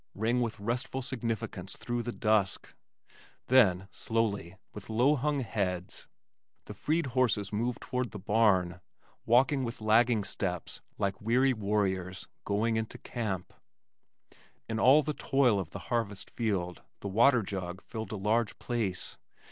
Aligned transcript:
rang 0.15 0.41
with 0.41 0.59
restful 0.59 1.03
significance 1.03 1.75
through 1.77 2.01
the 2.01 2.11
dusk. 2.11 2.73
Then, 3.49 3.87
slowly, 3.91 4.57
with 4.73 4.89
low 4.89 5.15
hung 5.15 5.41
heads 5.41 6.07
the 6.65 6.73
freed 6.73 7.05
horses 7.13 7.53
moved 7.53 7.81
toward 7.81 8.09
the 8.09 8.17
barn, 8.17 8.81
walking 9.27 9.63
with 9.63 9.79
lagging 9.79 10.23
steps 10.23 10.81
like 10.97 11.21
weary 11.21 11.53
warriors 11.53 12.27
going 12.45 12.77
into 12.77 12.97
camp. 12.97 13.53
In 14.67 14.79
all 14.79 15.03
the 15.03 15.13
toil 15.13 15.59
of 15.59 15.69
the 15.69 15.77
harvest 15.93 16.31
field, 16.31 16.81
the 17.01 17.07
water 17.07 17.43
jug 17.43 17.79
filled 17.83 18.11
a 18.11 18.17
large 18.17 18.57
place. 18.57 19.17